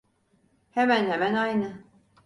Hemen 0.71 1.11
hemen 1.11 1.33
aynı. 1.33 1.83